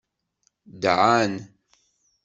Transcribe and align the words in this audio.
Dɛan. 0.81 1.33